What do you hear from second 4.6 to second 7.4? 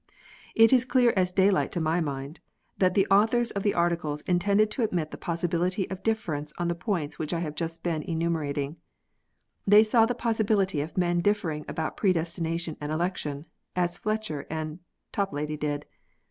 to admit the possibility of difference on the points which I